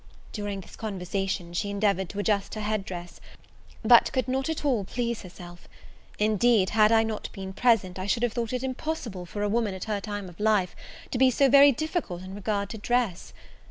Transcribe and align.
During 0.31 0.61
this 0.61 0.75
conversation, 0.75 1.53
she 1.53 1.69
endeavoured 1.69 2.09
to 2.09 2.17
adjust 2.17 2.55
her 2.55 2.61
headdress, 2.61 3.21
but 3.83 4.11
could 4.11 4.27
not 4.27 4.49
at 4.49 4.65
all 4.65 4.83
please 4.83 5.21
herself. 5.21 5.67
Indeed, 6.17 6.71
had 6.71 6.91
I 6.91 7.03
not 7.03 7.29
been 7.33 7.53
present, 7.53 7.99
I 7.99 8.07
should 8.07 8.23
have 8.23 8.33
thought 8.33 8.51
it 8.51 8.63
impossible 8.63 9.27
for 9.27 9.43
a 9.43 9.47
woman, 9.47 9.75
at 9.75 9.83
her 9.83 10.01
time 10.01 10.27
of 10.27 10.39
life, 10.39 10.75
to 11.11 11.19
be 11.19 11.29
so 11.29 11.49
very 11.49 11.71
difficult 11.71 12.23
in 12.23 12.33
regard 12.33 12.71
to 12.71 12.79
dress. 12.79 13.31